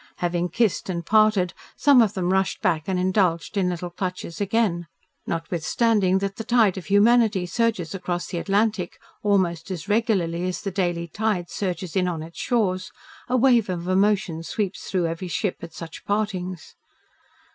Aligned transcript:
Having 0.17 0.49
kissed 0.49 0.89
and 0.89 1.05
parted, 1.05 1.53
some 1.77 2.01
of 2.01 2.15
them 2.15 2.33
rushed 2.33 2.59
back 2.59 2.85
and 2.87 2.97
indulged 2.99 3.55
in 3.55 3.69
little 3.69 3.91
clutches 3.91 4.41
again. 4.41 4.87
Notwithstanding 5.27 6.17
that 6.17 6.37
the 6.37 6.43
tide 6.43 6.75
of 6.75 6.87
humanity 6.87 7.45
surges 7.45 7.93
across 7.93 8.25
the 8.25 8.39
Atlantic 8.39 8.97
almost 9.21 9.69
as 9.69 9.87
regularly 9.87 10.47
as 10.47 10.61
the 10.63 10.71
daily 10.71 11.07
tide 11.07 11.51
surges 11.51 11.95
in 11.95 12.07
on 12.07 12.23
its 12.23 12.39
shores, 12.39 12.89
a 13.29 13.37
wave 13.37 13.69
of 13.69 13.87
emotion 13.87 14.41
sweeps 14.41 14.89
through 14.89 15.05
every 15.05 15.27
ship 15.27 15.57
at 15.61 15.71
such 15.71 16.03
partings. 16.03 16.73